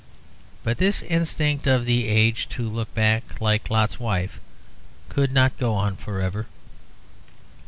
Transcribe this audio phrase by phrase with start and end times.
[0.63, 4.39] But this instinct of the age to look back, like Lot's wife,
[5.09, 6.47] could not go on for ever.